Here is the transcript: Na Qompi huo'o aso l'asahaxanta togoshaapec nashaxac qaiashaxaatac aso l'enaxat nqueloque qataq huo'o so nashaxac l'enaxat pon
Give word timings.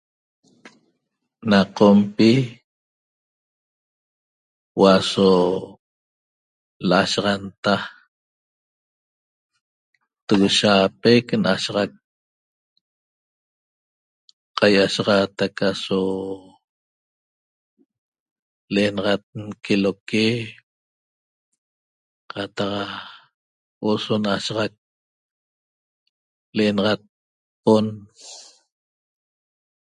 Na 1.49 1.59
Qompi 1.77 2.31
huo'o 4.73 4.91
aso 4.97 5.29
l'asahaxanta 6.89 7.73
togoshaapec 10.27 11.25
nashaxac 11.43 11.91
qaiashaxaatac 14.57 15.55
aso 15.71 15.99
l'enaxat 18.73 19.23
nqueloque 19.47 20.25
qataq 22.31 22.89
huo'o 23.79 24.01
so 24.05 24.13
nashaxac 24.25 24.73
l'enaxat 26.55 27.01
pon 27.63 27.87